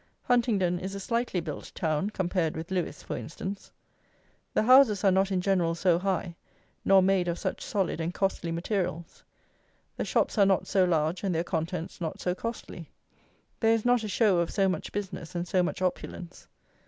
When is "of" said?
7.27-7.37, 14.39-14.49